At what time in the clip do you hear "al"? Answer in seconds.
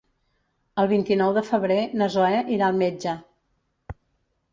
2.71-2.81